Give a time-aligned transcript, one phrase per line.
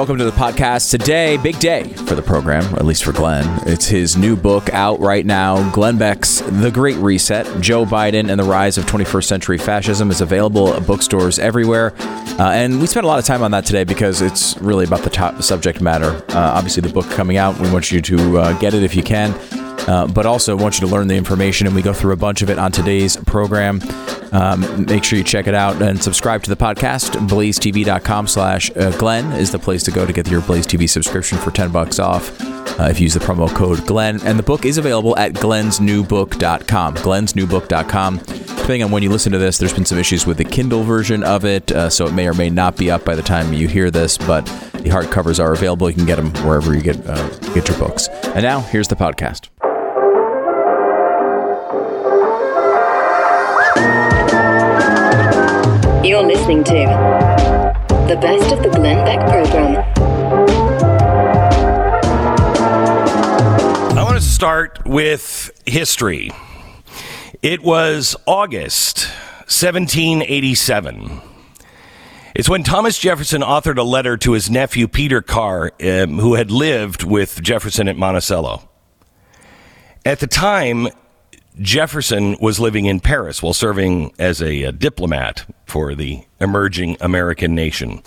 [0.00, 1.36] Welcome to the podcast today.
[1.36, 3.44] Big day for the program, at least for Glenn.
[3.68, 5.70] It's his new book out right now.
[5.72, 10.22] Glenn Beck's The Great Reset Joe Biden and the Rise of 21st Century Fascism is
[10.22, 11.92] available at bookstores everywhere.
[12.00, 15.02] Uh, and we spent a lot of time on that today because it's really about
[15.02, 16.24] the top subject matter.
[16.30, 19.02] Uh, obviously, the book coming out, we want you to uh, get it if you
[19.02, 19.34] can.
[19.86, 22.42] Uh, but also want you to learn the information, and we go through a bunch
[22.42, 23.80] of it on today's program.
[24.32, 27.12] Um, make sure you check it out and subscribe to the podcast.
[27.28, 31.38] BlazeTV.com slash uh, Glenn is the place to go to get your Blaze TV subscription
[31.38, 32.40] for 10 bucks off
[32.78, 34.20] uh, if you use the promo code Glenn.
[34.22, 36.94] And the book is available at glensnewbook.com.
[36.94, 38.18] Glensnewbook.com.
[38.18, 41.24] Depending on when you listen to this, there's been some issues with the Kindle version
[41.24, 43.66] of it, uh, so it may or may not be up by the time you
[43.66, 45.90] hear this, but the hardcovers are available.
[45.90, 48.06] You can get them wherever you get, uh, get your books.
[48.08, 49.48] And now, here's the podcast.
[56.20, 56.74] You're listening to
[58.06, 59.82] the best of the Glenn Beck program.
[63.96, 66.30] I want to start with history.
[67.40, 69.06] It was August
[69.46, 71.22] 1787.
[72.34, 76.50] It's when Thomas Jefferson authored a letter to his nephew Peter Carr, um, who had
[76.50, 78.68] lived with Jefferson at Monticello.
[80.04, 80.88] At the time,
[81.58, 87.54] Jefferson was living in Paris while serving as a, a, diplomat for the emerging American
[87.54, 88.02] nation.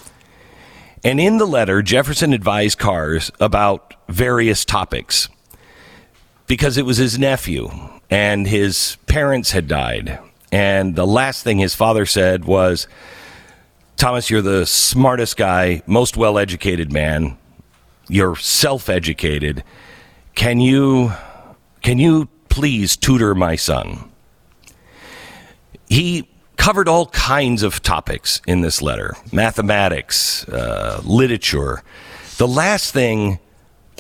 [1.04, 5.28] And in the letter, Jefferson advised Carrs about various topics
[6.48, 7.70] because it was his nephew
[8.10, 10.20] and his parents had died.
[10.52, 12.88] And the last thing his father said was,
[13.98, 17.38] Thomas, you're the smartest guy, most well educated man.
[18.08, 19.64] You're self educated.
[20.36, 21.12] Can you,
[21.82, 24.12] can you please tutor my son.
[25.88, 31.82] He covered all kinds of topics in this letter mathematics, uh, literature.
[32.38, 33.40] The last thing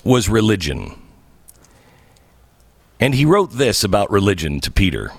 [0.04, 0.94] was religion.
[3.00, 5.12] And he wrote this about religion to Peter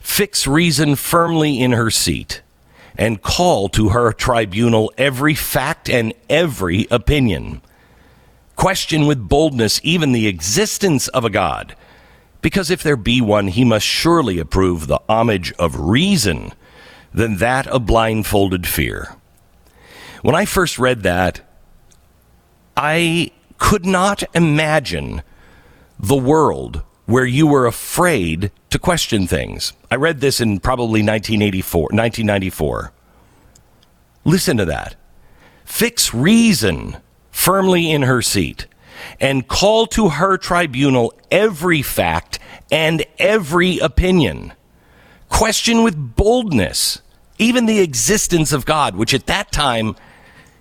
[0.00, 2.42] Fix reason firmly in her seat
[2.98, 7.62] and call to her tribunal every fact and every opinion.
[8.56, 11.76] Question with boldness even the existence of a God
[12.44, 16.52] because if there be one, he must surely approve the homage of reason
[17.10, 19.16] than that of blindfolded fear.
[20.20, 21.40] When I first read that,
[22.76, 25.22] I could not imagine
[25.98, 29.72] the world where you were afraid to question things.
[29.90, 32.92] I read this in probably 1984, 1994.
[34.26, 34.96] Listen to that.
[35.64, 36.98] Fix reason
[37.30, 38.66] firmly in her seat
[39.20, 42.38] and call to her tribunal every fact
[42.70, 44.52] and every opinion.
[45.28, 47.00] Question with boldness
[47.38, 49.96] even the existence of God, which at that time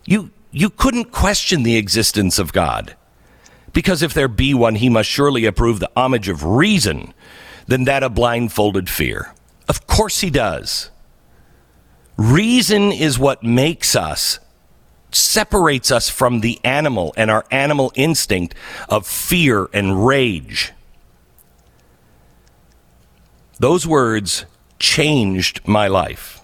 [0.05, 2.95] you you couldn't question the existence of God.
[3.73, 7.13] Because if there be one, he must surely approve the homage of reason
[7.65, 9.33] than that of blindfolded fear.
[9.67, 10.91] Of course he does.
[12.17, 14.39] Reason is what makes us
[15.15, 18.55] separates us from the animal and our animal instinct
[18.89, 20.71] of fear and rage.
[23.59, 24.45] Those words
[24.79, 26.41] changed my life.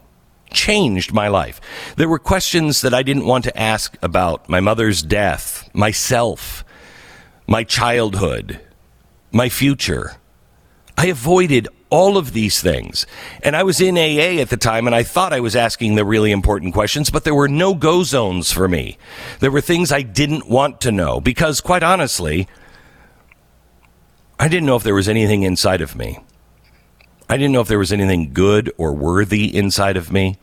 [0.52, 1.60] Changed my life.
[1.96, 6.64] There were questions that I didn't want to ask about my mother's death, myself,
[7.46, 8.60] my childhood,
[9.32, 10.18] my future.
[10.98, 13.06] I avoided all of these things.
[13.42, 16.06] And I was in AA at the time and I thought I was asking the
[16.06, 18.98] really important questions, but there were no go zones for me.
[19.40, 22.48] There were things I didn't want to know because, quite honestly,
[24.40, 26.20] I didn't know if there was anything inside of me.
[27.28, 30.38] I didn't know if there was anything good or worthy inside of me.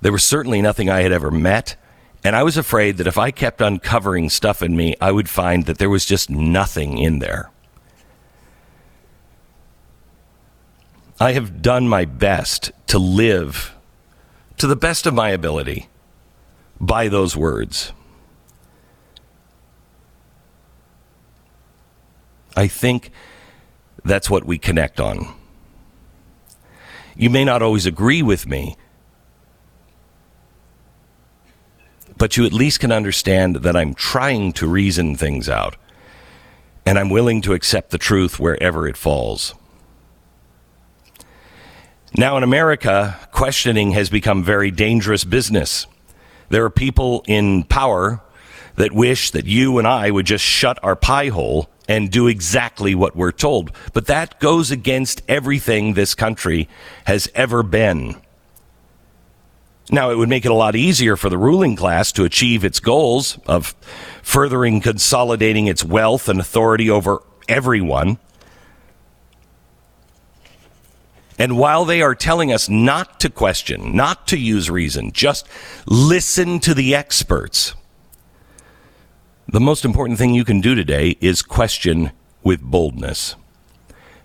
[0.00, 1.76] There was certainly nothing I had ever met.
[2.24, 5.66] And I was afraid that if I kept uncovering stuff in me, I would find
[5.66, 7.50] that there was just nothing in there.
[11.20, 13.74] I have done my best to live
[14.58, 15.88] to the best of my ability
[16.80, 17.92] by those words.
[22.56, 23.10] I think
[24.04, 25.34] that's what we connect on.
[27.16, 28.76] You may not always agree with me,
[32.16, 35.76] but you at least can understand that I'm trying to reason things out,
[36.86, 39.54] and I'm willing to accept the truth wherever it falls.
[42.16, 45.86] Now, in America, questioning has become very dangerous business.
[46.48, 48.22] There are people in power
[48.76, 52.94] that wish that you and I would just shut our pie hole and do exactly
[52.94, 53.72] what we're told.
[53.92, 56.68] But that goes against everything this country
[57.04, 58.16] has ever been.
[59.90, 62.78] Now, it would make it a lot easier for the ruling class to achieve its
[62.78, 63.74] goals of
[64.22, 68.18] furthering consolidating its wealth and authority over everyone.
[71.38, 75.46] And while they are telling us not to question, not to use reason, just
[75.86, 77.74] listen to the experts,
[79.46, 82.10] the most important thing you can do today is question
[82.42, 83.36] with boldness.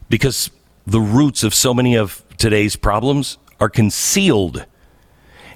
[0.10, 0.50] Because
[0.86, 4.66] the roots of so many of today's problems are concealed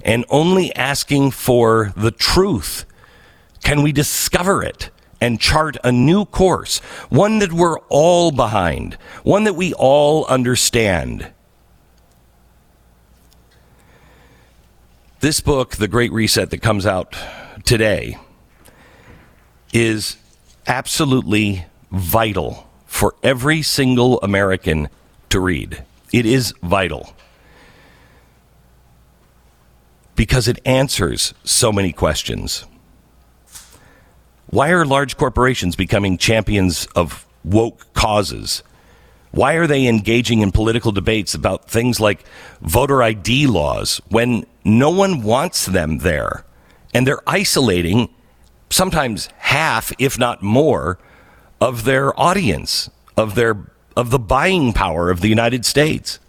[0.03, 2.85] and only asking for the truth
[3.63, 4.89] can we discover it
[5.19, 6.77] and chart a new course,
[7.09, 8.93] one that we're all behind,
[9.23, 11.31] one that we all understand.
[15.19, 17.15] This book, The Great Reset, that comes out
[17.65, 18.19] today,
[19.73, 20.15] is
[20.67, 24.89] absolutely vital for every single American
[25.29, 25.83] to read.
[26.13, 27.15] It is vital
[30.15, 32.65] because it answers so many questions.
[34.51, 38.61] Why are large corporations becoming champions of woke causes?
[39.31, 42.23] Why are they engaging in political debates about things like
[42.61, 46.45] voter ID laws when no one wants them there?
[46.93, 48.09] And they're isolating
[48.69, 50.97] sometimes half, if not more,
[51.59, 56.19] of their audience, of their of the buying power of the United States.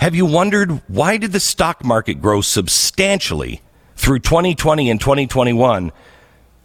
[0.00, 3.60] Have you wondered why did the stock market grow substantially
[3.96, 5.92] through 2020 and 2021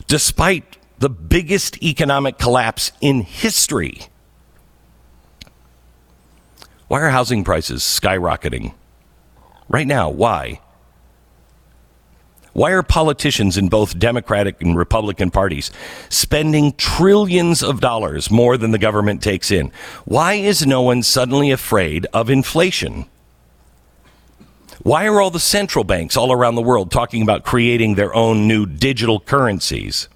[0.08, 4.02] despite the biggest economic collapse in history?
[6.88, 8.74] Why are housing prices skyrocketing?
[9.68, 10.62] Right now, why?
[12.54, 15.70] Why are politicians in both Democratic and Republican parties
[16.10, 19.72] spending trillions of dollars more than the government takes in?
[20.06, 23.06] Why is no one suddenly afraid of inflation?
[24.82, 28.48] Why are all the central banks all around the world talking about creating their own
[28.48, 30.08] new digital currencies?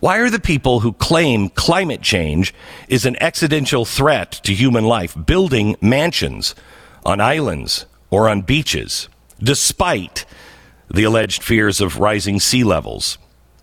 [0.00, 2.54] Why are the people who claim climate change
[2.88, 6.54] is an existential threat to human life building mansions
[7.04, 9.10] on islands or on beaches,
[9.42, 10.24] despite
[10.88, 13.18] the alleged fears of rising sea levels?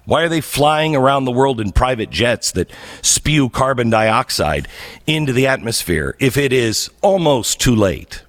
[0.06, 2.70] Why are they flying around the world in private jets that
[3.02, 4.68] spew carbon dioxide
[5.08, 8.22] into the atmosphere if it is almost too late?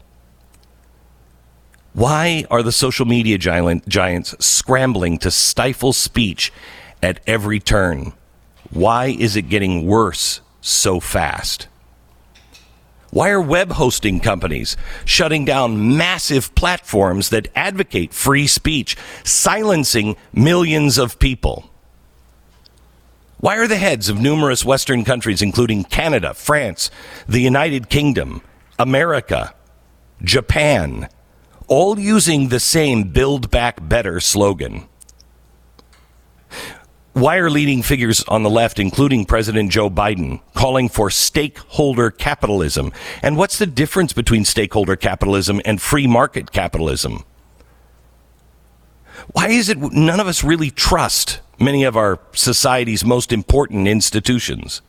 [1.92, 6.50] Why are the social media giants scrambling to stifle speech
[7.02, 8.12] at every turn?
[8.70, 11.68] Why is it getting worse so fast?
[13.10, 20.98] Why are web hosting companies shutting down massive platforms that advocate free speech, silencing millions
[20.98, 21.70] of people?
[23.38, 26.90] Why are the heads of numerous Western countries, including Canada, France,
[27.26, 28.42] the United Kingdom,
[28.78, 29.54] America,
[30.22, 31.08] Japan,
[31.68, 34.88] all using the same Build Back Better slogan.
[37.18, 42.92] Why are leading figures on the left, including President Joe Biden, calling for stakeholder capitalism?
[43.22, 47.24] And what's the difference between stakeholder capitalism and free market capitalism?
[49.32, 54.80] Why is it none of us really trust many of our society's most important institutions?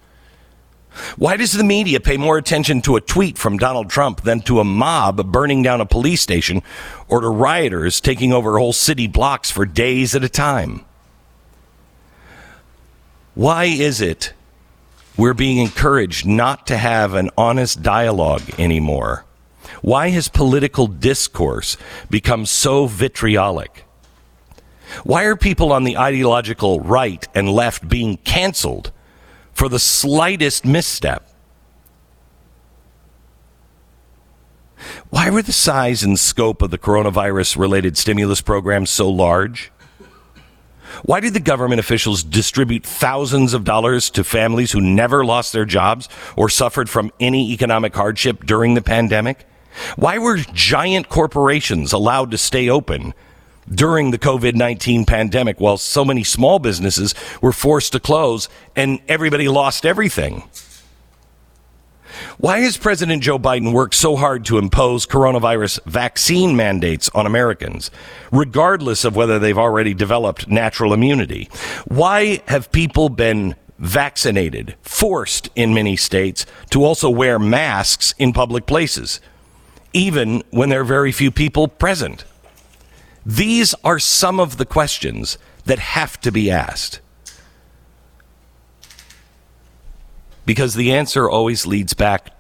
[1.16, 4.60] Why does the media pay more attention to a tweet from Donald Trump than to
[4.60, 6.62] a mob burning down a police station
[7.08, 10.86] or to rioters taking over whole city blocks for days at a time?
[13.40, 14.34] Why is it
[15.16, 19.24] we're being encouraged not to have an honest dialogue anymore?
[19.82, 21.78] Why has political discourse
[22.10, 23.86] become so vitriolic?
[25.06, 28.92] Why are people on the ideological right and left being canceled
[29.54, 31.26] for the slightest misstep.
[35.10, 39.72] Why were the size and scope of the coronavirus related stimulus programs so large?
[41.04, 45.66] Why did the government officials distribute thousands of dollars to families who never lost their
[45.66, 49.46] jobs or suffered from any economic hardship during the pandemic?
[49.96, 53.14] Why were giant corporations allowed to stay open
[53.74, 59.00] during the COVID 19 pandemic while so many small businesses were forced to close and
[59.08, 60.44] everybody lost everything.
[62.38, 67.92] Why has President Joe Biden worked so hard to impose coronavirus vaccine mandates on Americans,
[68.32, 71.50] regardless of whether they've already developed natural immunity?
[71.86, 78.66] Why have people been vaccinated, forced in many states to also wear masks in public
[78.66, 79.20] places,
[79.94, 82.26] even when there are very few people present?
[83.26, 87.00] These are some of the questions that have to be asked.
[90.50, 92.32] Because the answer always leads back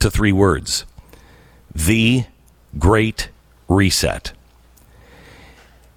[0.00, 0.84] to three words
[1.72, 2.24] the
[2.80, 3.28] Great
[3.68, 4.32] Reset.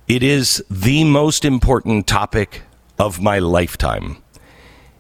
[0.08, 2.62] It is the most important topic
[3.00, 4.18] of my lifetime.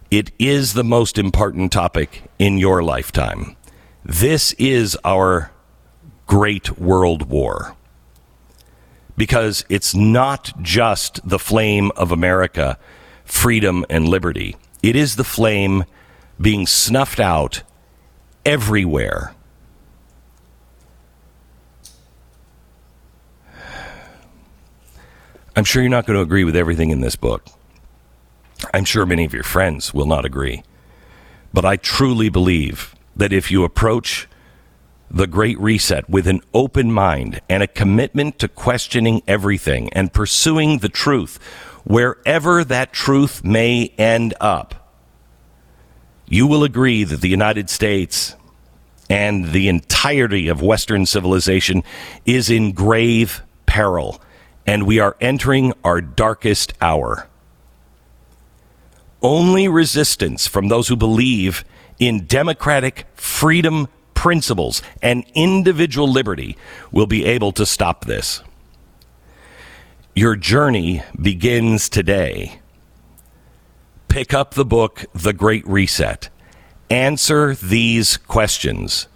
[0.10, 3.56] It is the most important topic in your lifetime.
[4.04, 5.52] This is our
[6.26, 7.76] great world war.
[9.16, 12.80] Because it's not just the flame of America,
[13.26, 14.56] freedom, and liberty.
[14.82, 15.86] It is the flame
[16.40, 17.64] being snuffed out
[18.46, 19.34] everywhere.
[25.56, 27.48] I'm sure you're not going to agree with everything in this book.
[28.74, 30.64] I'm sure many of your friends will not agree.
[31.52, 34.28] But I truly believe that if you approach
[35.10, 40.80] the Great Reset with an open mind and a commitment to questioning everything and pursuing
[40.80, 41.42] the truth,
[41.86, 44.87] wherever that truth may end up,
[46.28, 48.36] you will agree that the United States
[49.10, 51.84] and the entirety of Western civilization
[52.26, 54.22] is in grave peril,
[54.66, 57.28] and we are entering our darkest hour.
[59.22, 61.64] Only resistance from those who believe
[62.00, 66.58] in democratic freedom principles and individual liberty
[66.92, 68.44] will be able to stop this.
[70.14, 72.60] Your journey begins today.
[74.18, 76.30] Pick up the book, The Great Reset.
[76.90, 79.08] Answer these questions.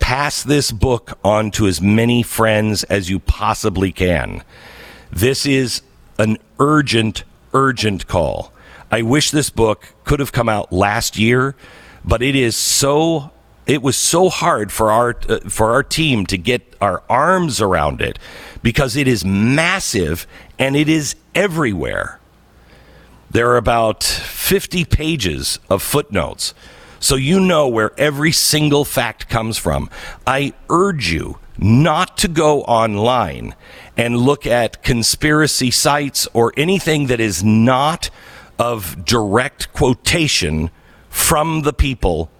[0.00, 4.42] Pass this book on to as many friends as you possibly can.
[5.12, 5.82] This is
[6.18, 7.22] an urgent,
[7.54, 8.52] urgent call.
[8.90, 11.54] I wish this book could have come out last year,
[12.04, 13.30] but it is so
[13.64, 18.00] it was so hard for our uh, for our team to get our arms around
[18.00, 18.18] it
[18.60, 20.26] because it is massive
[20.58, 22.18] and it is everywhere.
[23.32, 26.52] There are about 50 pages of footnotes.
[27.00, 29.88] So you know where every single fact comes from.
[30.26, 33.54] I urge you not to go online
[33.96, 38.10] and look at conspiracy sites or anything that is not
[38.58, 40.70] of direct quotation
[41.08, 42.30] from the people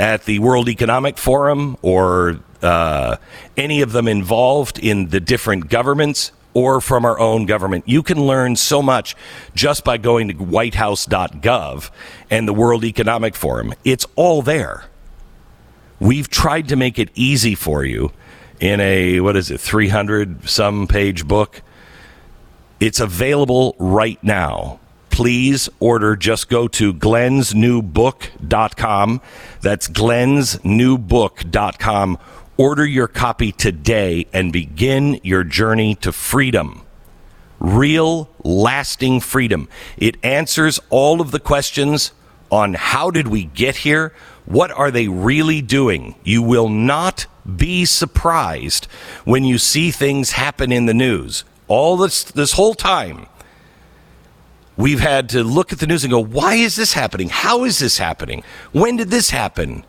[0.00, 3.18] at the World Economic Forum or uh,
[3.56, 7.88] any of them involved in the different governments or from our own government.
[7.88, 9.16] You can learn so much
[9.54, 11.90] just by going to whitehouse.gov
[12.30, 13.74] and the World Economic Forum.
[13.84, 14.84] It's all there.
[15.98, 18.12] We've tried to make it easy for you
[18.58, 21.62] in a, what is it, 300 some page book.
[22.80, 24.80] It's available right now
[25.20, 26.16] please order.
[26.16, 29.20] Just go to glensnewbook.com.
[29.60, 32.18] That's glensnewbook.com.
[32.60, 36.82] Order your copy today and begin your journey to freedom.
[37.58, 39.66] Real, lasting freedom.
[39.96, 42.12] It answers all of the questions
[42.50, 44.12] on how did we get here?
[44.44, 46.16] What are they really doing?
[46.22, 47.24] You will not
[47.56, 48.84] be surprised
[49.24, 51.44] when you see things happen in the news.
[51.66, 53.26] All this this whole time,
[54.76, 57.28] We've had to look at the news and go, why is this happening?
[57.28, 58.42] How is this happening?
[58.72, 59.84] When did this happen?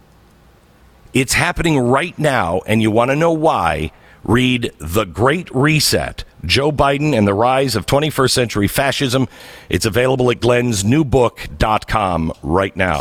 [1.13, 3.91] It's happening right now, and you want to know why?
[4.23, 9.27] Read The Great Reset Joe Biden and the Rise of 21st Century Fascism.
[9.67, 12.99] It's available at glensnewbook.com right now.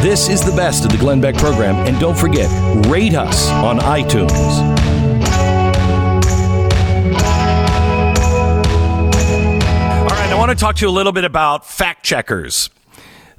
[0.00, 2.48] This is the best of the Glenn Beck program, and don't forget,
[2.86, 4.30] rate us on iTunes.
[10.00, 12.70] All right, I want to talk to you a little bit about fact checkers.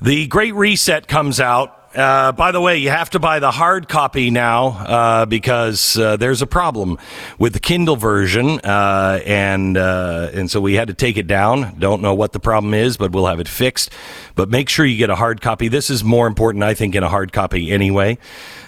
[0.03, 1.77] The Great Reset comes out.
[1.93, 6.17] Uh, by the way, you have to buy the hard copy now uh, because uh,
[6.17, 6.97] there's a problem
[7.37, 11.75] with the Kindle version, uh, and uh, and so we had to take it down.
[11.77, 13.91] Don't know what the problem is, but we'll have it fixed.
[14.33, 15.67] But make sure you get a hard copy.
[15.67, 18.17] This is more important, I think, in a hard copy anyway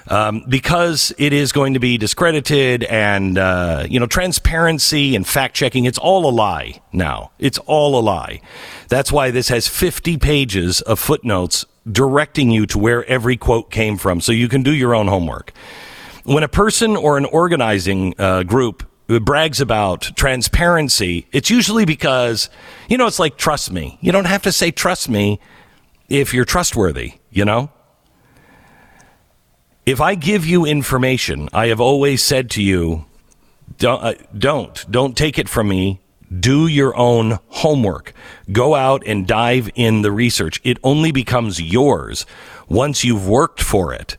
[0.07, 5.55] um, because it is going to be discredited and uh, you know transparency and fact
[5.55, 5.85] checking.
[5.85, 7.31] It's all a lie now.
[7.39, 8.41] It's all a lie.
[8.89, 13.97] That's why this has 50 pages of footnotes directing you to where every quote came
[13.97, 15.51] from, so you can do your own homework.
[16.23, 22.49] When a person or an organizing uh, group brags about transparency, it's usually because,
[22.87, 23.97] you know, it's like trust me.
[24.01, 25.39] You don't have to say trust me
[26.09, 27.71] if you're trustworthy, you know?
[29.85, 33.05] If I give you information, I have always said to you,
[33.77, 35.99] don't, uh, don't, don't take it from me.
[36.39, 38.13] Do your own homework.
[38.51, 40.59] Go out and dive in the research.
[40.63, 42.25] It only becomes yours
[42.67, 44.17] once you've worked for it.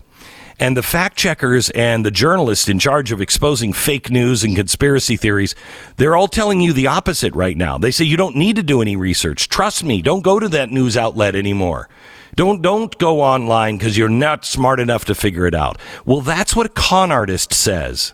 [0.61, 5.17] And the fact checkers and the journalists in charge of exposing fake news and conspiracy
[5.17, 5.57] theories,
[5.97, 7.77] they're all telling you the opposite right now.
[7.77, 9.49] They say you don't need to do any research.
[9.49, 11.89] Trust me, don't go to that news outlet anymore.
[12.37, 15.79] Don't don't go online because you're not smart enough to figure it out.
[16.05, 18.13] Well, that's what a con artist says.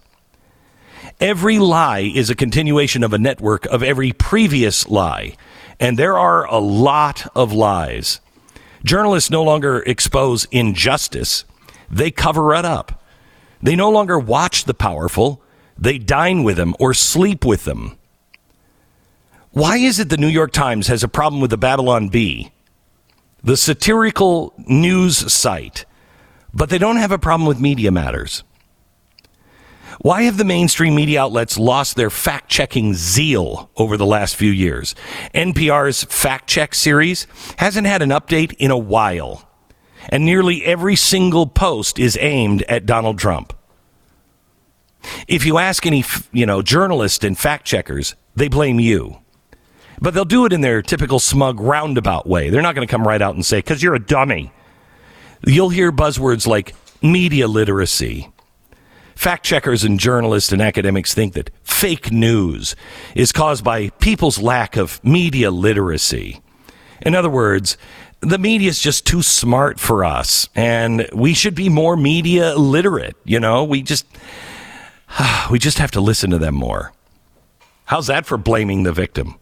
[1.20, 5.36] Every lie is a continuation of a network of every previous lie.
[5.78, 8.20] And there are a lot of lies.
[8.84, 11.44] Journalists no longer expose injustice,
[11.90, 13.02] they cover it up.
[13.62, 15.42] They no longer watch the powerful,
[15.76, 17.98] they dine with them or sleep with them.
[19.50, 22.52] Why is it the New York Times has a problem with the Babylon Bee,
[23.42, 25.84] the satirical news site,
[26.52, 28.44] but they don't have a problem with Media Matters?
[30.02, 34.50] Why have the mainstream media outlets lost their fact checking zeal over the last few
[34.50, 34.94] years?
[35.34, 37.26] NPR's Fact Check series
[37.58, 39.46] hasn't had an update in a while,
[40.08, 43.52] and nearly every single post is aimed at Donald Trump.
[45.28, 49.18] If you ask any, you know, journalists and fact checkers, they blame you.
[50.00, 52.50] But they'll do it in their typical smug roundabout way.
[52.50, 54.52] They're not going to come right out and say, because you're a dummy.
[55.46, 58.30] You'll hear buzzwords like media literacy,
[59.20, 62.74] Fact checkers and journalists and academics think that fake news
[63.14, 66.40] is caused by people's lack of media literacy.
[67.02, 67.76] In other words,
[68.20, 73.14] the media is just too smart for us, and we should be more media literate.
[73.24, 74.06] You know, we just
[75.50, 76.94] we just have to listen to them more.
[77.84, 79.34] How's that for blaming the victim?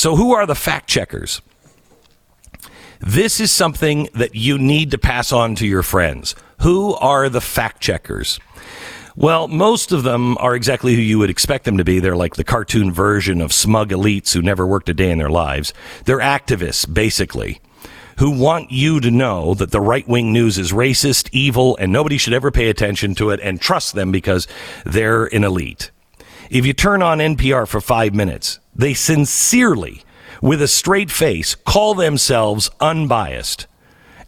[0.00, 1.42] So, who are the fact checkers?
[3.00, 6.34] This is something that you need to pass on to your friends.
[6.62, 8.40] Who are the fact checkers?
[9.14, 12.00] Well, most of them are exactly who you would expect them to be.
[12.00, 15.28] They're like the cartoon version of smug elites who never worked a day in their
[15.28, 15.74] lives.
[16.06, 17.60] They're activists, basically,
[18.16, 22.16] who want you to know that the right wing news is racist, evil, and nobody
[22.16, 24.48] should ever pay attention to it and trust them because
[24.86, 25.90] they're an elite.
[26.48, 30.02] If you turn on NPR for five minutes, they sincerely,
[30.40, 33.66] with a straight face, call themselves unbiased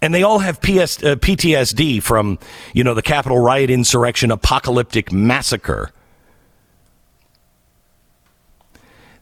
[0.02, 2.38] and they all have PS, uh, PTSD from,
[2.74, 5.92] you know, the Capitol riot insurrection apocalyptic massacre.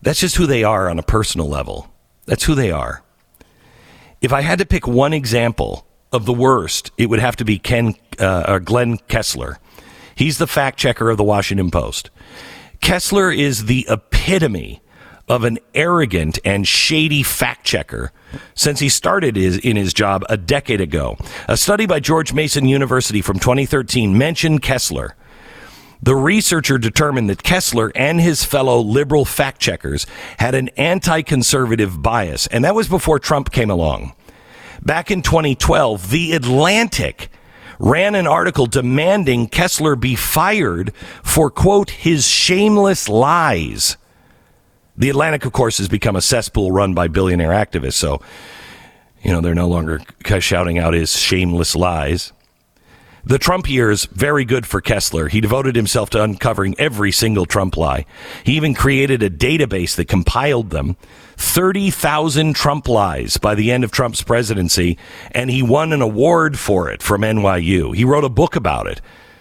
[0.01, 1.93] That's just who they are on a personal level.
[2.25, 3.03] That's who they are.
[4.23, 7.59] If I had to pick one example of the worst, it would have to be
[7.59, 9.59] Ken uh, or Glenn Kessler.
[10.15, 12.09] He's the fact checker of the Washington Post.
[12.81, 14.81] Kessler is the epitome
[15.31, 18.11] of an arrogant and shady fact checker
[18.57, 21.17] since he started his, in his job a decade ago.
[21.47, 25.15] A study by George Mason University from 2013 mentioned Kessler.
[26.03, 30.05] The researcher determined that Kessler and his fellow liberal fact checkers
[30.39, 34.15] had an anti conservative bias, and that was before Trump came along.
[34.83, 37.31] Back in 2012, The Atlantic
[37.79, 43.97] ran an article demanding Kessler be fired for, quote, his shameless lies.
[45.01, 47.95] The Atlantic, of course, has become a cesspool run by billionaire activists.
[47.95, 48.21] So,
[49.23, 50.03] you know, they're no longer
[50.41, 52.35] shouting out his shameless lies.
[53.25, 55.29] The Trump years, very good for Kessler.
[55.29, 58.05] He devoted himself to uncovering every single Trump lie.
[58.45, 60.99] He even created a database that compiled them
[61.39, 64.99] 30,000 Trump lies by the end of Trump's presidency,
[65.31, 67.97] and he won an award for it from NYU.
[67.97, 69.01] He wrote a book about it.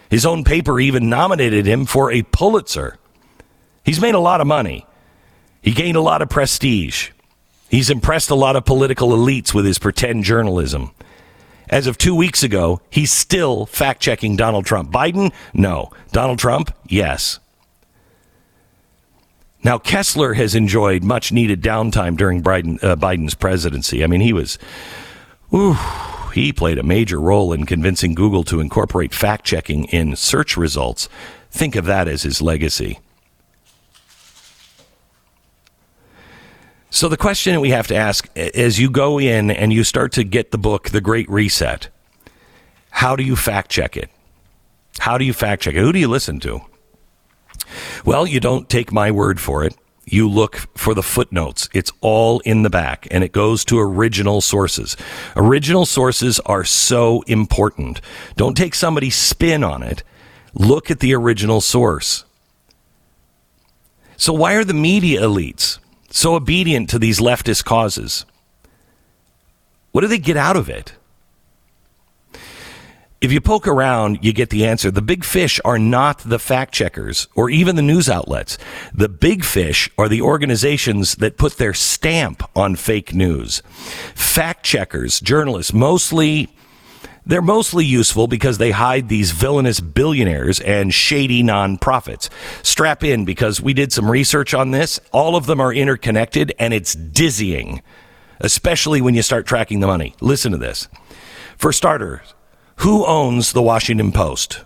[0.10, 2.98] His own paper even nominated him for a Pulitzer.
[3.84, 4.86] He's made a lot of money.
[5.62, 7.10] He gained a lot of prestige.
[7.70, 10.92] He's impressed a lot of political elites with his pretend journalism.
[11.70, 14.92] As of two weeks ago, he's still fact checking Donald Trump.
[14.92, 15.32] Biden?
[15.54, 15.92] No.
[16.12, 16.74] Donald Trump?
[16.88, 17.40] Yes.
[19.64, 24.04] Now, Kessler has enjoyed much needed downtime during Biden, uh, Biden's presidency.
[24.04, 24.58] I mean, he was,
[25.54, 25.78] ooh,
[26.34, 31.10] he played a major role in convincing Google to incorporate fact checking in search results.
[31.52, 33.00] Think of that as his legacy.
[36.92, 40.12] So the question that we have to ask as you go in and you start
[40.14, 41.88] to get the book, The Great Reset,
[42.90, 44.10] how do you fact check it?
[44.98, 45.80] How do you fact check it?
[45.80, 46.62] Who do you listen to?
[48.04, 49.76] Well, you don't take my word for it.
[50.06, 51.70] You look for the footnotes.
[51.74, 54.98] It's all in the back and it goes to original sources.
[55.36, 58.02] Original sources are so important.
[58.36, 60.02] Don't take somebody's spin on it.
[60.56, 62.26] Look at the original source.
[64.18, 65.78] So why are the media elites
[66.10, 68.26] so obedient to these leftist causes?
[69.92, 70.94] What do they get out of it?
[73.22, 74.92] If you poke around, you get the answer.
[74.92, 78.58] The big fish are not the fact checkers or even the news outlets.
[78.94, 83.62] The big fish are the organizations that put their stamp on fake news.
[84.16, 86.48] Fact checkers, journalists, mostly
[87.26, 92.30] they're mostly useful because they hide these villainous billionaires and shady nonprofits.
[92.64, 95.00] Strap in because we did some research on this.
[95.12, 97.82] All of them are interconnected and it's dizzying,
[98.40, 100.16] especially when you start tracking the money.
[100.22, 100.88] Listen to this.
[101.58, 102.34] For starters,
[102.78, 104.64] who owns the Washington Post?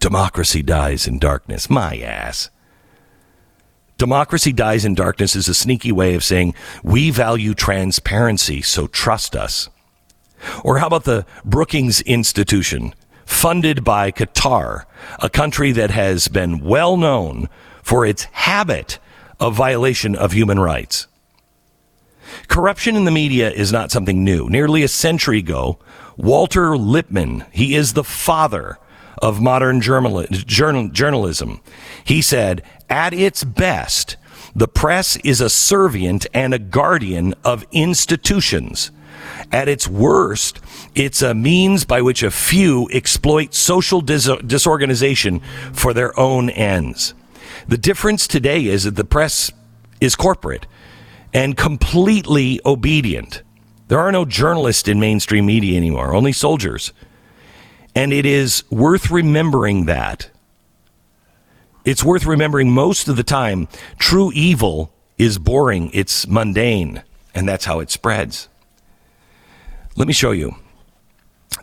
[0.00, 1.70] Democracy dies in darkness.
[1.70, 2.50] My ass.
[3.96, 9.34] Democracy dies in darkness is a sneaky way of saying we value transparency, so trust
[9.34, 9.70] us.
[10.62, 12.94] Or how about the Brookings Institution,
[13.24, 14.84] funded by Qatar,
[15.20, 17.48] a country that has been well known
[17.82, 18.98] for its habit
[19.40, 21.06] of violation of human rights?
[22.48, 24.48] Corruption in the media is not something new.
[24.48, 25.78] Nearly a century ago,
[26.16, 28.78] Walter Lippmann, he is the father
[29.22, 31.60] of modern journal, journal, journalism.
[32.04, 34.16] He said, at its best,
[34.54, 38.90] the press is a servant and a guardian of institutions.
[39.52, 40.60] At its worst,
[40.94, 45.40] it's a means by which a few exploit social dis- disorganization
[45.72, 47.14] for their own ends.
[47.68, 49.52] The difference today is that the press
[50.00, 50.66] is corporate
[51.32, 53.42] and completely obedient.
[53.88, 56.92] There are no journalists in mainstream media anymore, only soldiers.
[57.94, 60.30] And it is worth remembering that.
[61.84, 67.02] It's worth remembering most of the time true evil is boring, it's mundane,
[67.34, 68.48] and that's how it spreads.
[69.96, 70.56] Let me show you.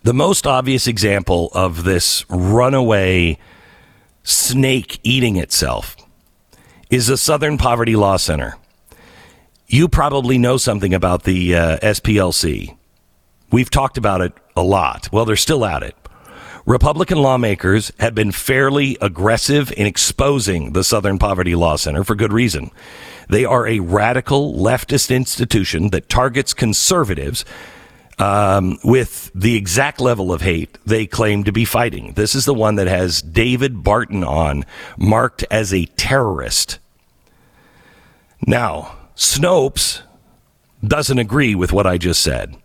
[0.03, 3.37] The most obvious example of this runaway
[4.23, 5.97] snake eating itself
[6.89, 8.55] is the Southern Poverty Law Center.
[9.67, 12.77] You probably know something about the uh, SPLC.
[13.51, 15.09] We've talked about it a lot.
[15.11, 15.95] Well, they're still at it.
[16.65, 22.31] Republican lawmakers have been fairly aggressive in exposing the Southern Poverty Law Center for good
[22.31, 22.71] reason.
[23.27, 27.43] They are a radical leftist institution that targets conservatives
[28.21, 32.13] um, with the exact level of hate they claim to be fighting.
[32.13, 34.63] This is the one that has David Barton on,
[34.95, 36.77] marked as a terrorist.
[38.45, 40.03] Now, Snopes
[40.85, 42.55] doesn't agree with what I just said.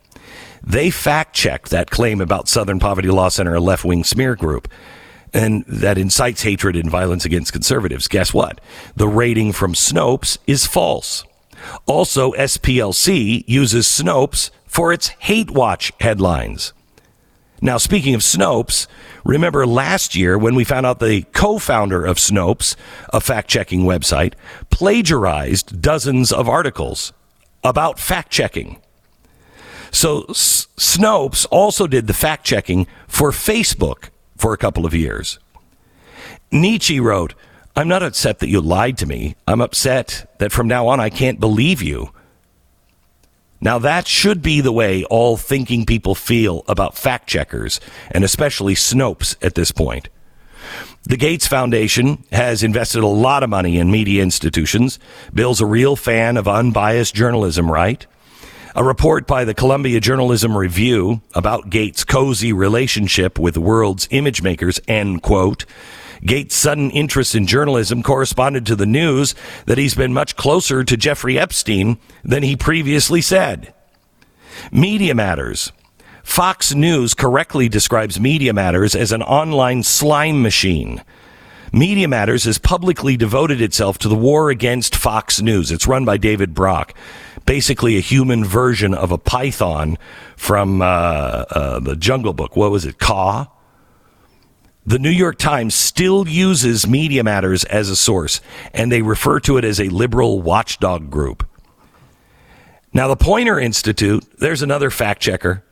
[0.62, 4.69] They fact checked that claim about Southern Poverty Law Center, a left wing smear group,
[5.33, 8.09] and that incites hatred and violence against conservatives.
[8.09, 8.61] Guess what?
[8.95, 11.25] The rating from Snopes is false.
[11.87, 16.75] Also, SPLC uses Snopes for its hate watch headlines.
[17.62, 18.87] Now, speaking of Snopes,
[19.25, 22.77] remember last year when we found out the co founder of Snopes,
[23.11, 24.35] a fact checking website,
[24.69, 27.15] plagiarized dozens of articles
[27.65, 28.79] about fact checking.
[29.91, 35.39] So S- Snopes also did the fact checking for Facebook for a couple of years.
[36.53, 37.33] Nietzsche wrote,
[37.75, 39.37] I'm not upset that you lied to me.
[39.49, 42.11] I'm upset that from now on I can't believe you.
[43.61, 48.75] Now, that should be the way all thinking people feel about fact checkers, and especially
[48.75, 50.09] Snopes at this point.
[51.05, 54.99] The Gates Foundation has invested a lot of money in media institutions.
[55.33, 58.05] Bill's a real fan of unbiased journalism, right?
[58.75, 64.42] A report by the Columbia Journalism Review about Gates' cozy relationship with the world's image
[64.42, 65.64] makers, end quote.
[66.24, 69.35] Gates' sudden interest in journalism corresponded to the news
[69.66, 73.72] that he's been much closer to Jeffrey Epstein than he previously said.
[74.72, 75.72] Media Matters.
[76.22, 81.02] Fox News correctly describes Media Matters as an online slime machine.
[81.72, 85.70] Media Matters has publicly devoted itself to the war against Fox News.
[85.70, 86.94] It's run by David Brock
[87.46, 89.96] basically a human version of a python
[90.37, 92.57] from uh, uh, the Jungle Book.
[92.57, 92.98] What was it?
[92.98, 93.46] Kaa.
[94.88, 98.40] The New York Times still uses Media Matters as a source,
[98.72, 101.44] and they refer to it as a liberal watchdog group.
[102.92, 105.64] Now, the Poynter Institute, there's another fact checker.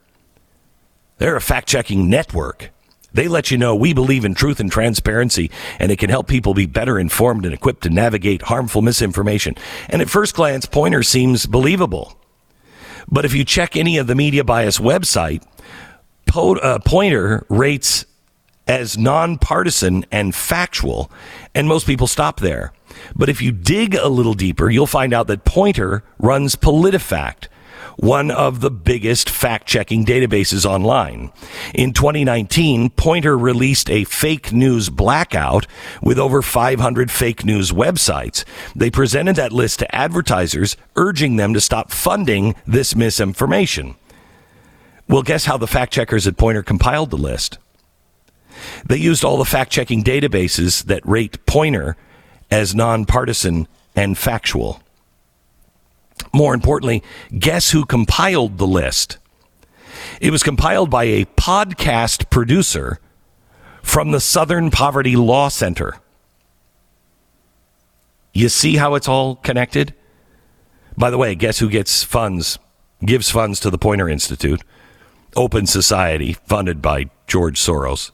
[1.19, 2.71] They're a fact checking network.
[3.13, 5.49] They let you know we believe in truth and transparency,
[5.79, 9.55] and it can help people be better informed and equipped to navigate harmful misinformation.
[9.89, 12.19] And at first glance, Poynter seems believable.
[13.07, 15.47] But if you check any of the Media Bias website,
[16.35, 18.07] uh, Poynter rates
[18.67, 21.11] as nonpartisan and factual,
[21.55, 22.73] and most people stop there.
[23.15, 27.49] But if you dig a little deeper, you'll find out that Poynter runs PolitiFact,
[27.97, 31.33] one of the biggest fact checking databases online.
[31.75, 35.67] In 2019, Poynter released a fake news blackout
[36.03, 38.45] with over 500 fake news websites.
[38.75, 43.97] They presented that list to advertisers, urging them to stop funding this misinformation.
[45.09, 47.59] Well, guess how the fact checkers at Poynter compiled the list?
[48.87, 51.97] They used all the fact checking databases that rate Poynter
[52.51, 54.81] as nonpartisan and factual.
[56.33, 57.03] More importantly,
[57.37, 59.19] guess who compiled the list?
[60.21, 62.99] It was compiled by a podcast producer
[63.83, 65.97] from the Southern Poverty Law Center.
[68.33, 69.95] You see how it's all connected?
[70.97, 72.59] By the way, guess who gets funds,
[73.05, 74.63] gives funds to the Poynter Institute?
[75.37, 78.11] Open Society, funded by George Soros.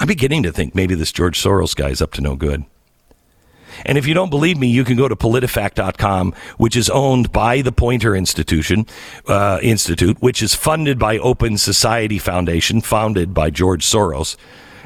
[0.00, 2.64] I'm beginning to think maybe this George Soros guy's up to no good.
[3.84, 7.60] And if you don't believe me, you can go to politifact.com, which is owned by
[7.60, 8.86] the Poynter Institution,
[9.28, 14.36] uh, Institute, which is funded by Open Society Foundation, founded by George Soros.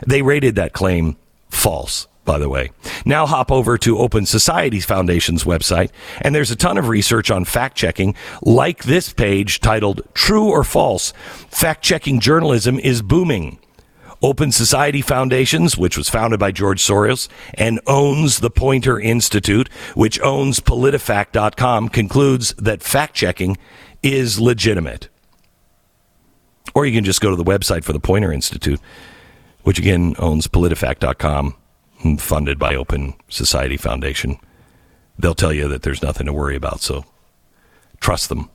[0.07, 1.17] They rated that claim
[1.49, 2.71] false by the way.
[3.05, 5.91] Now hop over to Open Society Foundation's website,
[6.23, 10.65] and there's a ton of research on fact checking, like this page titled True or
[10.65, 11.13] False
[11.51, 13.59] Fact Checking Journalism is Booming.
[14.25, 20.19] Open Society Foundations, which was founded by George Soros and owns the Poynter Institute, which
[20.23, 23.59] owns PolitiFact.com, concludes that fact checking
[24.03, 25.11] is legitimate.
[26.75, 28.81] Or you can just go to the website for the Poynter Institute,
[29.63, 31.55] which again owns PolitiFact.com,
[32.19, 34.39] funded by Open Society Foundation.
[35.19, 37.05] They'll tell you that there's nothing to worry about, so
[38.01, 38.49] trust them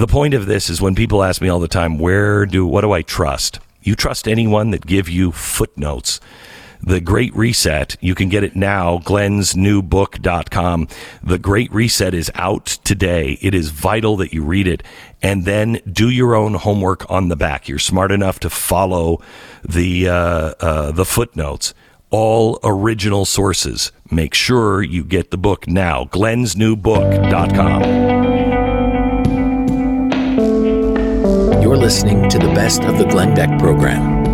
[0.00, 2.82] the point of this is when people ask me all the time, where do, what
[2.82, 3.60] do I trust?
[3.82, 6.20] You trust anyone that give you footnotes.
[6.82, 10.88] The Great Reset, you can get it now, glensnewbook.com.
[11.22, 13.38] The Great Reset is out today.
[13.40, 14.82] It is vital that you read it
[15.22, 17.66] and then do your own homework on the back.
[17.68, 19.22] You're smart enough to follow
[19.66, 21.72] the, uh, uh, the footnotes.
[22.10, 23.92] All original sources.
[24.10, 28.55] Make sure you get the book now, glensnewbook.com.
[31.76, 34.24] You're listening to the best of the Glenn Beck program.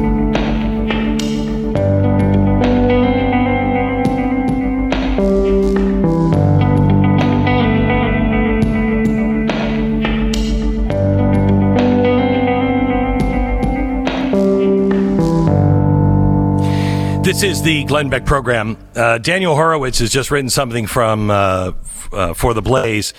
[17.24, 18.76] This is the Glenn Beck program.
[18.94, 21.72] Uh, Daniel Horowitz has just written something from uh,
[22.12, 23.14] uh, for the Blaze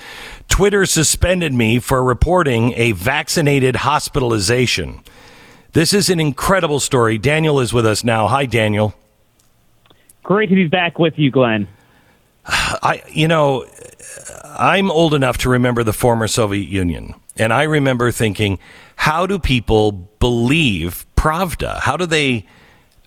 [0.54, 5.02] Twitter suspended me for reporting a vaccinated hospitalization.
[5.72, 7.18] This is an incredible story.
[7.18, 8.28] Daniel is with us now.
[8.28, 8.94] Hi, Daniel.
[10.22, 11.68] Great to be back with you, Glenn.
[12.46, 13.66] I, you know,
[14.46, 18.60] I'm old enough to remember the former Soviet Union, and I remember thinking,
[18.96, 21.80] how do people believe Pravda?
[21.80, 22.46] How do they,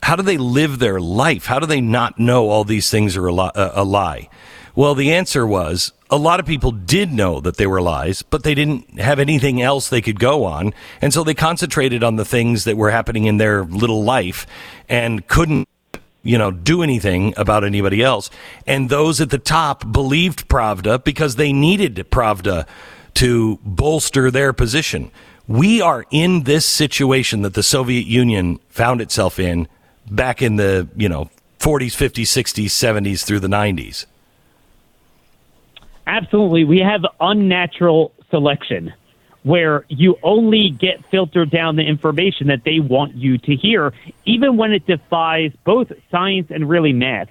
[0.03, 1.47] how do they live their life?
[1.47, 4.29] How do they not know all these things are a, li- uh, a lie?
[4.75, 8.45] Well, the answer was a lot of people did know that they were lies, but
[8.45, 10.73] they didn't have anything else they could go on.
[11.03, 14.47] And so they concentrated on the things that were happening in their little life
[14.89, 15.69] and couldn't,
[16.23, 18.31] you know, do anything about anybody else.
[18.67, 22.67] And those at the top believed Pravda because they needed Pravda
[23.15, 25.11] to bolster their position.
[25.49, 29.69] We are in this situation that the Soviet Union found itself in
[30.11, 34.07] back in the, you know, 40s, 50s, 60s, 70s through the 90s.
[36.07, 36.65] Absolutely.
[36.65, 38.93] We have unnatural selection
[39.43, 43.93] where you only get filtered down the information that they want you to hear,
[44.25, 47.29] even when it defies both science and really math.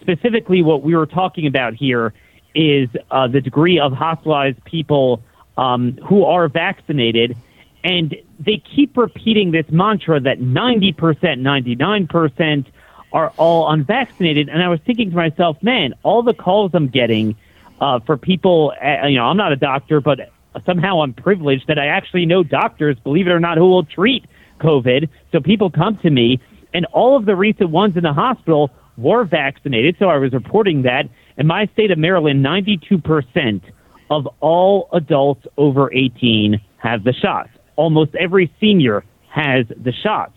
[0.00, 2.14] Specifically, what we were talking about here
[2.54, 5.22] is uh, the degree of hospitalized people
[5.58, 7.36] um, who are vaccinated.
[7.84, 12.66] And they keep repeating this mantra that 90%, 99%
[13.12, 14.48] are all unvaccinated.
[14.48, 17.36] And I was thinking to myself, man, all the calls I'm getting–
[17.80, 20.18] uh, for people, uh, you know, I'm not a doctor, but
[20.66, 24.24] somehow I'm privileged that I actually know doctors, believe it or not, who will treat
[24.60, 25.08] COVID.
[25.32, 26.40] So people come to me,
[26.74, 29.96] and all of the recent ones in the hospital were vaccinated.
[29.98, 31.04] So I was reporting that.
[31.38, 33.62] In my state of Maryland, 92%
[34.10, 37.50] of all adults over 18 have the shots.
[37.76, 40.34] Almost every senior has the shots.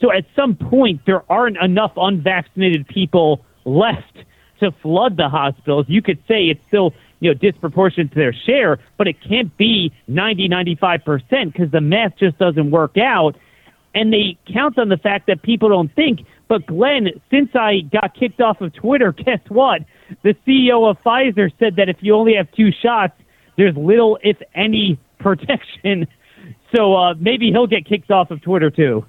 [0.00, 4.24] So at some point, there aren't enough unvaccinated people left
[4.60, 5.86] to flood the hospitals.
[5.88, 9.92] You could say it's still you know disproportionate to their share, but it can't be
[10.08, 13.36] 90, 95 percent because the math just doesn't work out.
[13.92, 16.20] And they count on the fact that people don't think.
[16.48, 19.82] But Glenn, since I got kicked off of Twitter, guess what?
[20.22, 23.14] The CEO of Pfizer said that if you only have two shots,
[23.56, 26.06] there's little, if any, protection.
[26.74, 29.04] So uh, maybe he'll get kicked off of Twitter too.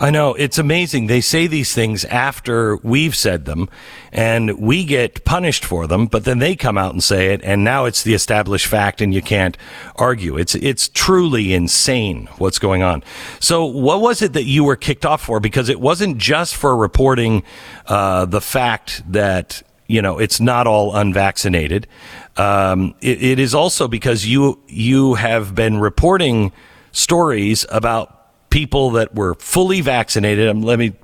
[0.00, 0.34] I know.
[0.34, 1.08] It's amazing.
[1.08, 3.68] They say these things after we've said them
[4.12, 7.64] and we get punished for them, but then they come out and say it and
[7.64, 9.58] now it's the established fact and you can't
[9.96, 10.36] argue.
[10.36, 13.02] It's, it's truly insane what's going on.
[13.40, 15.40] So what was it that you were kicked off for?
[15.40, 17.42] Because it wasn't just for reporting,
[17.86, 21.88] uh, the fact that, you know, it's not all unvaccinated.
[22.36, 26.52] Um, it, it is also because you, you have been reporting
[26.92, 28.17] stories about
[28.50, 30.48] people that were fully vaccinated.
[30.48, 30.94] Um, let me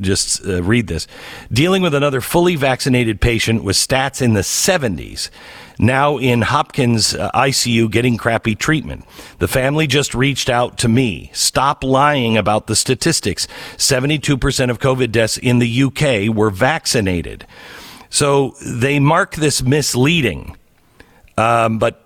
[0.00, 1.06] just uh, read this.
[1.52, 5.30] Dealing with another fully vaccinated patient with stats in the 70s,
[5.78, 9.04] now in Hopkins uh, ICU getting crappy treatment.
[9.38, 11.30] The family just reached out to me.
[11.32, 13.46] Stop lying about the statistics.
[13.76, 17.46] 72% of COVID deaths in the UK were vaccinated.
[18.10, 20.56] So they mark this misleading,
[21.38, 22.04] um, but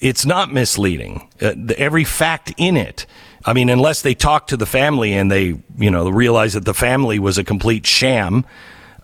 [0.00, 1.28] it's not misleading.
[1.40, 3.06] Uh, the, every fact in it.
[3.46, 6.74] I mean, unless they talk to the family and they, you know, realize that the
[6.74, 8.44] family was a complete sham.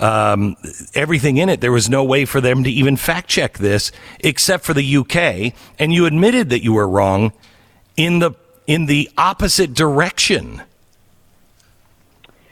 [0.01, 0.57] Um,
[0.95, 4.65] everything in it, there was no way for them to even fact check this, except
[4.65, 5.55] for the UK.
[5.79, 7.33] And you admitted that you were wrong
[7.97, 8.33] in the
[8.67, 10.63] in the opposite direction.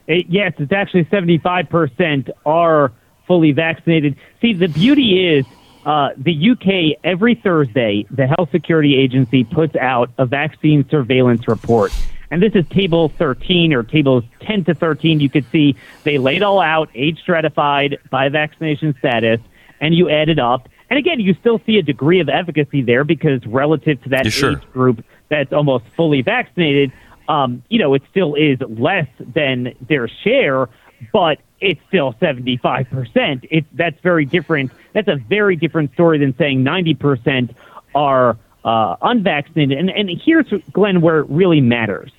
[0.06, 2.92] It, yes, it's actually 75% are
[3.26, 4.16] fully vaccinated.
[4.40, 5.46] See, the beauty is
[5.84, 11.92] uh, the UK, every Thursday, the Health Security Agency puts out a vaccine surveillance report.
[12.30, 15.20] And this is table 13 or tables 10 to 13.
[15.20, 19.40] You could see they laid all out, age stratified by vaccination status,
[19.80, 20.68] and you add it up.
[20.90, 24.30] And again, you still see a degree of efficacy there because relative to that Yeah,
[24.30, 24.52] sure.
[24.52, 26.92] age group that's almost fully vaccinated,
[27.28, 30.68] um, you know, it still is less than their share,
[31.12, 33.46] but it's still 75%.
[33.50, 34.72] It's, that's very different.
[34.92, 37.54] That's a very different story than saying 90%
[37.94, 39.78] are uh, unvaccinated.
[39.78, 42.12] And, and here's, Glenn, where it really matters.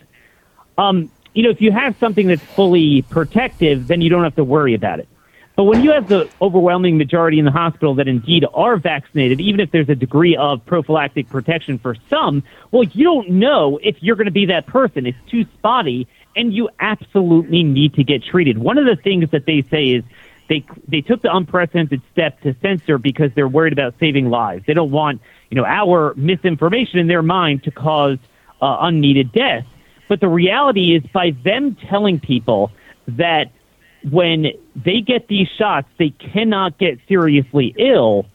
[0.78, 4.44] Um, you know, if you have something that's fully protective, then you don't have to
[4.44, 5.08] worry about it.
[5.56, 9.60] But when you have the overwhelming majority in the hospital that indeed are vaccinated, even
[9.60, 14.16] if there's a degree of prophylactic protection for some, well, you don't know if you're
[14.16, 15.06] going to be that person.
[15.06, 18.58] It's too spotty, and you absolutely need to get treated.
[18.58, 20.04] One of the things that they say is
[20.50, 24.66] they they took the unprecedented step to censor because they're worried about saving lives.
[24.66, 28.18] They don't want you know our misinformation in their mind to cause
[28.62, 29.66] uh, unneeded death.
[30.08, 32.72] But the reality is, by them telling people
[33.08, 33.52] that
[34.10, 38.26] when they get these shots, they cannot get seriously ill,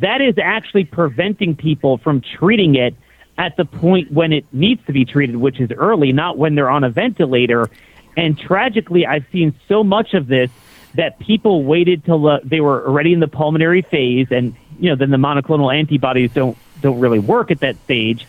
[0.00, 2.94] that is actually preventing people from treating it
[3.36, 6.70] at the point when it needs to be treated, which is early, not when they're
[6.70, 7.68] on a ventilator.
[8.16, 10.50] And tragically, I've seen so much of this
[10.94, 14.96] that people waited till uh, they were already in the pulmonary phase, and you know,
[14.96, 18.26] then the monoclonal antibodies don't don't really work at that stage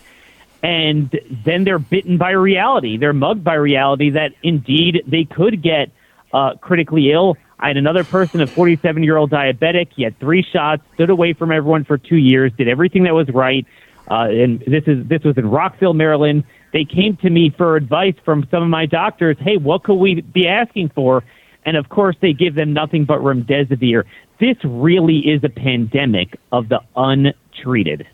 [0.65, 2.97] and then they're bitten by reality.
[2.97, 5.91] They're mugged by reality that indeed they could get
[6.33, 7.37] uh, critically ill.
[7.59, 9.89] I had another person, a 47 year old diabetic.
[9.95, 13.29] He had three shots, stood away from everyone for two years, did everything that was
[13.29, 13.67] right.
[14.09, 16.43] Uh, and this is this was in Rockville, Maryland.
[16.73, 19.37] They came to me for advice from some of my doctors.
[19.39, 21.23] Hey, what could we be asking for?
[21.65, 24.03] And of course, they give them nothing but remdesivir.
[24.39, 28.05] This really is a pandemic of the untreated.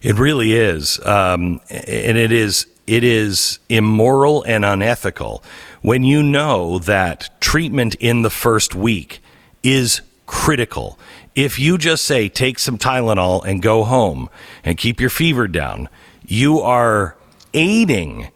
[0.00, 5.44] It really is, um, and it is it is immoral and unethical
[5.82, 9.20] when you know that treatment in the first week
[9.62, 10.98] is critical.
[11.38, 14.28] If you just say take some Tylenol and go home
[14.64, 15.88] and keep your fever down,
[16.26, 17.16] you are
[17.54, 18.32] aiding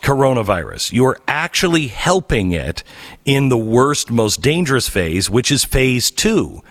[0.00, 0.90] coronavirus.
[0.90, 2.82] You're actually helping it
[3.26, 6.62] in the worst, most dangerous phase, which is phase two.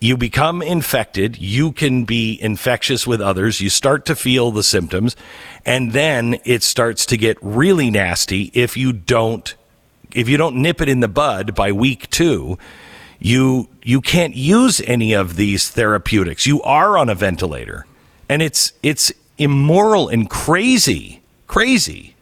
[0.00, 5.16] You become infected, you can be infectious with others, you start to feel the symptoms,
[5.64, 9.56] and then it starts to get really nasty if you don't
[10.12, 12.56] if you don't nip it in the bud by week 2,
[13.18, 16.46] you you can't use any of these therapeutics.
[16.46, 17.86] You are on a ventilator.
[18.28, 21.22] And it's it's immoral and crazy.
[21.46, 22.14] Crazy.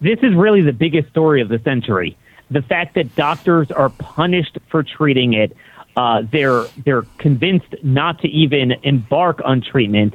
[0.00, 2.16] This is really the biggest story of the century.
[2.50, 5.54] The fact that doctors are punished for treating it.
[5.96, 10.14] Uh, they're they're convinced not to even embark on treatment,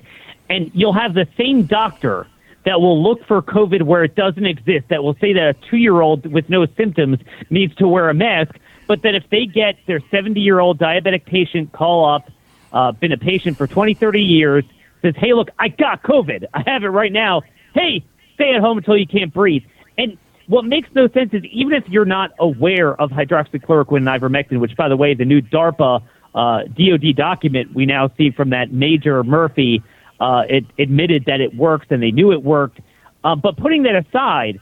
[0.49, 2.25] and you'll have the same doctor
[2.65, 4.87] that will look for COVID where it doesn't exist.
[4.89, 7.19] That will say that a two-year-old with no symptoms
[7.51, 8.55] needs to wear a mask,
[8.87, 12.29] but that if they get their 70-year-old diabetic patient call up,
[12.71, 14.63] uh, been a patient for 20, 30 years,
[15.01, 16.45] says, "Hey, look, I got COVID.
[16.53, 17.43] I have it right now.
[17.73, 18.03] Hey,
[18.35, 19.63] stay at home until you can't breathe."
[19.97, 20.17] And
[20.47, 24.75] what makes no sense is even if you're not aware of hydroxychloroquine and ivermectin, which,
[24.75, 26.01] by the way, the new DARPA
[26.35, 29.81] uh, DoD document we now see from that Major Murphy,
[30.19, 32.79] uh, it admitted that it works and they knew it worked.
[33.23, 34.59] Uh, but putting that aside,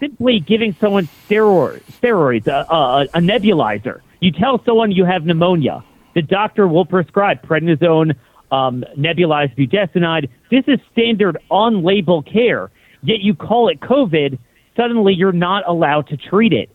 [0.00, 5.84] simply giving someone steroid, steroids, a, a, a nebulizer, you tell someone you have pneumonia,
[6.14, 8.16] the doctor will prescribe prednisone,
[8.50, 10.28] um, nebulized budesonide.
[10.50, 12.70] This is standard on-label care.
[13.02, 14.38] Yet you call it COVID
[14.76, 16.70] suddenly you're not allowed to treat it.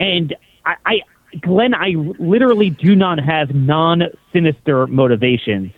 [0.00, 0.34] And
[0.64, 0.94] I, I
[1.40, 5.72] Glenn, I literally do not have non sinister motivations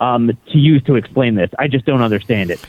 [0.00, 1.50] um, to use to explain this.
[1.58, 2.64] I just don't understand it.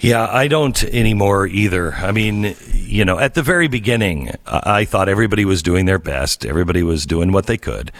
[0.00, 1.94] Yeah, I don't anymore either.
[1.94, 6.44] I mean, you know, at the very beginning, I thought everybody was doing their best.
[6.44, 7.92] Everybody was doing what they could,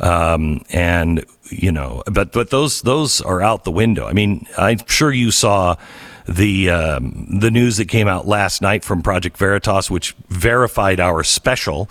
[0.00, 4.06] um, and you know, but but those those are out the window.
[4.06, 5.76] I mean, I'm sure you saw
[6.26, 11.24] the um, the news that came out last night from Project Veritas, which verified our
[11.24, 11.90] special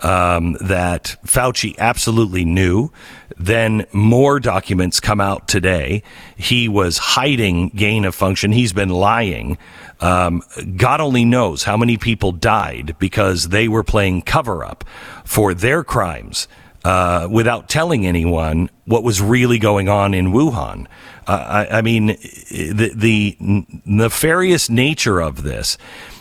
[0.00, 2.90] um, that Fauci absolutely knew.
[3.36, 6.02] Then more documents come out today.
[6.36, 8.52] He was hiding gain of function.
[8.52, 9.58] He's been lying.
[10.00, 10.42] Um,
[10.76, 14.84] God only knows how many people died because they were playing cover up
[15.24, 16.48] for their crimes.
[16.84, 20.86] Uh, without telling anyone what was really going on in Wuhan.
[21.26, 23.38] Uh, I, I mean, the, the
[23.86, 25.78] nefarious nature of this.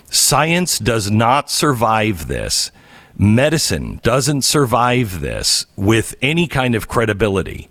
[0.09, 2.71] Science does not survive this.
[3.17, 7.69] Medicine doesn't survive this with any kind of credibility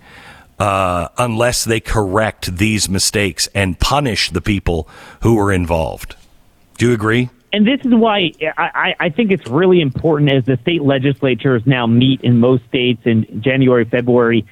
[0.59, 4.89] uh, unless they correct these mistakes and punish the people
[5.23, 6.15] who were involved.
[6.79, 7.31] Do you agree?
[7.53, 11.87] and this is why I, I think it's really important as the state legislatures now
[11.87, 14.47] meet in most states in January, February,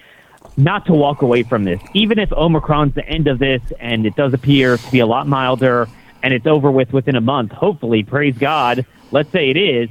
[0.59, 1.81] not to walk away from this.
[1.95, 5.27] Even if Omicron's the end of this and it does appear to be a lot
[5.27, 5.89] milder
[6.23, 9.89] and it's over with within a month, hopefully, praise God, let's say it is,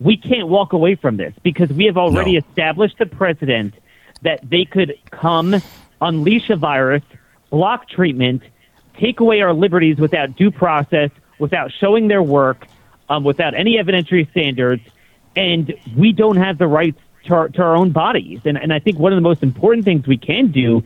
[0.00, 2.40] we can't walk away from this because we have already No.
[2.40, 3.74] established the precedent
[4.22, 5.62] that they could come,
[6.00, 7.02] unleash a virus,
[7.50, 8.42] block treatment,
[8.98, 12.66] take away our liberties without due process, without showing their work,
[13.08, 14.82] um, without any evidentiary standards,
[15.36, 18.40] and we don't have the rights to our, to our own bodies.
[18.44, 20.82] And, and I think one of the most important things we can do,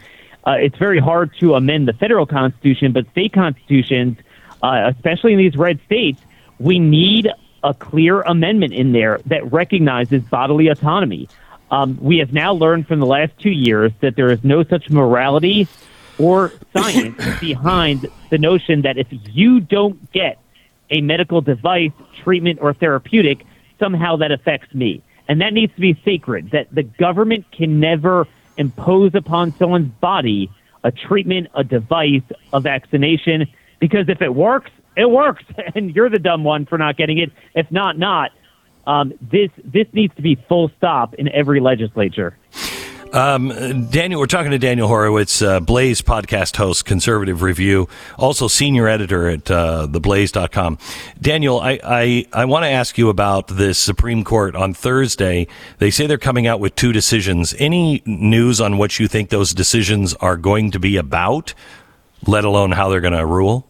[0.47, 4.19] uh, it's very hard to amend the federal constitution, but state constitutions,
[4.63, 6.21] uh, especially in these red states,
[6.59, 7.29] we need
[7.65, 11.29] a clear amendment in there that recognizes bodily autonomy.
[11.71, 14.91] Um, we have now learned from the last two years that there is no such
[14.91, 15.69] morality
[16.19, 20.39] or science behind the notion that if you don't get
[20.91, 21.93] a medical device,
[22.23, 23.47] treatment, or therapeutic,
[23.79, 25.03] somehow that affects me.
[25.29, 30.51] And that needs to be sacred, that the government can never impose upon someone's body
[30.85, 33.47] a treatment, a device, a vaccination,
[33.79, 37.31] because if it works, it works, and you're the dumb one for not getting it.
[37.55, 38.31] If not, not.
[38.87, 42.37] Um, this this needs to be full stop in every legislature.
[43.13, 47.87] Um, Daniel, we're talking to Daniel Horowitz, uh, Blaze podcast host, Conservative Review,
[48.19, 50.79] also senior editor at uh, theblaze.com.
[51.21, 55.47] Daniel, I, I, I want to ask you about this Supreme Court on Thursday.
[55.77, 57.55] They say they're coming out with two decisions.
[57.59, 61.53] Any news on what you think those decisions are going to be about,
[62.27, 63.69] let alone how they're going to rule?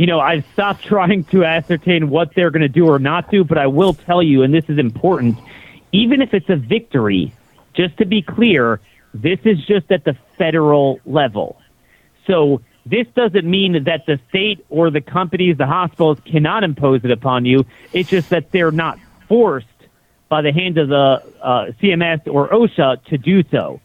[0.00, 3.44] You know, I've stopped trying to ascertain what they're going to do or not do,
[3.44, 5.38] but I will tell you, and this is important,
[5.92, 7.34] even if it's a victory,
[7.74, 8.80] just to be clear,
[9.12, 11.60] this is just at the federal level.
[12.26, 17.10] So this doesn't mean that the state or the companies, the hospitals cannot impose it
[17.10, 17.66] upon you.
[17.92, 18.98] It's just that they're not
[19.28, 19.66] forced
[20.30, 23.82] by the hand of the uh, CMS or OSHA to do so.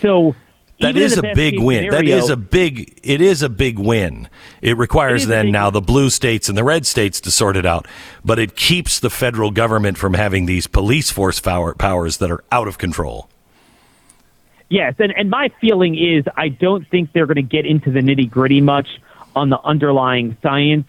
[0.00, 0.36] So
[0.80, 1.84] That is a big win.
[1.84, 3.00] That scenario- is a big.
[3.02, 4.28] It is a big win.
[4.60, 5.74] It requires It then now win.
[5.74, 7.86] the blue states and the red states to sort it out,
[8.24, 12.44] but it keeps the federal government from having these police force power, powers that are
[12.52, 13.28] out of control.
[14.68, 18.00] Yes, and, and my feeling is I don't think they're going to get into the
[18.00, 19.00] nitty gritty much
[19.34, 20.86] on the underlying science.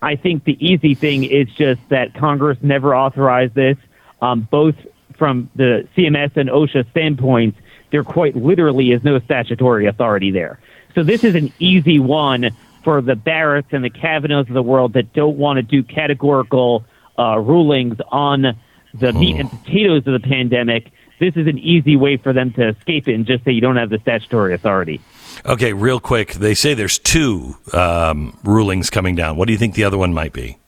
[0.00, 3.76] I think the easy thing is just that Congress never authorized this,
[4.22, 4.76] um, both
[5.18, 7.58] from the CMS and OSHA standpoints.
[7.96, 10.60] There quite literally is no statutory authority there.
[10.94, 12.50] So this is an easy one
[12.84, 16.84] for the Barretts and the Kavanaughs of the world that don't want to do categorical
[17.18, 18.54] uh, rulings on
[18.92, 20.92] the meat and potatoes of the pandemic.
[21.20, 23.76] This is an easy way for them to escape it and just say you don't
[23.76, 25.00] have the statutory authority.
[25.46, 26.34] Okay, real quick.
[26.34, 29.38] They say there's two um, rulings coming down.
[29.38, 30.58] What do you think the other one might be?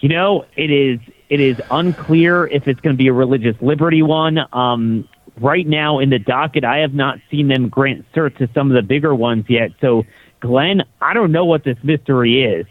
[0.00, 0.98] You know, it is
[1.34, 4.38] it is unclear if it's going to be a religious liberty one.
[4.52, 5.08] Um,
[5.40, 8.76] right now in the docket, I have not seen them grant cert to some of
[8.76, 9.72] the bigger ones yet.
[9.80, 10.04] So,
[10.38, 12.66] Glenn, I don't know what this mystery is,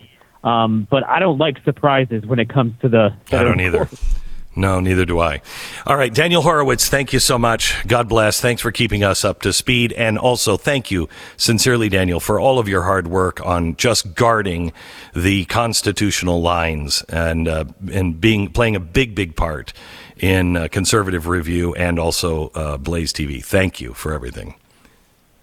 [0.45, 3.13] um, but I don't like surprises when it comes to the.
[3.33, 3.89] I don't either.
[4.55, 5.41] No, neither do I.
[5.85, 7.75] All right, Daniel Horowitz, thank you so much.
[7.87, 8.39] God bless.
[8.39, 9.93] Thanks for keeping us up to speed.
[9.93, 14.71] And also, thank you, sincerely, Daniel, for all of your hard work on just guarding
[15.15, 19.73] the constitutional lines and, uh, and being, playing a big, big part
[20.17, 23.43] in uh, conservative review and also uh, Blaze TV.
[23.43, 24.55] Thank you for everything.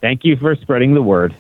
[0.01, 1.35] Thank you for spreading the word.